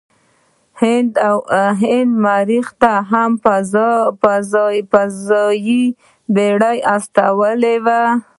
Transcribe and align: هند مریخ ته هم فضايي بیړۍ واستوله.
هند 0.81 1.13
مریخ 2.25 2.67
ته 2.81 2.93
هم 3.11 3.31
فضايي 4.91 5.79
بیړۍ 6.35 6.77
واستوله. 6.85 8.03